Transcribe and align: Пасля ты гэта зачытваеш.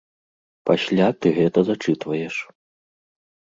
Пасля 0.69 1.09
ты 1.19 1.27
гэта 1.37 1.59
зачытваеш. 1.69 2.35